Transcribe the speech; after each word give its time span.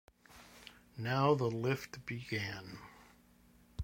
Now 0.97 1.35
the 1.35 1.43
lift 1.51 2.07
began. 2.07 2.79